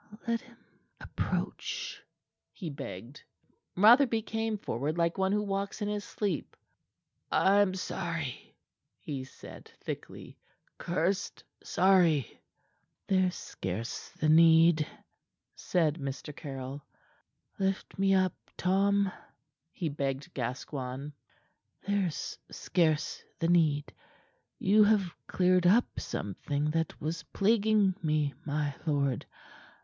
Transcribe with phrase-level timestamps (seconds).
[0.27, 0.57] "Let him
[0.99, 2.01] approach,"
[2.53, 3.21] he begged.
[3.77, 6.57] Rotherby came forward like one who walks in his sleep.
[7.31, 8.55] "I am sorry,"
[8.97, 10.39] he said thickly,
[10.79, 12.41] "cursed sorry."
[13.05, 14.87] "There's scarce the need,"
[15.55, 16.35] said Mr.
[16.35, 16.83] Caryll.
[17.59, 19.11] "Lift me up, Tom,"
[19.71, 21.11] he begged Gascoigne.
[21.85, 23.93] "There's scarce the need.
[24.57, 29.27] You have cleared up something that was plaguing me, my lord.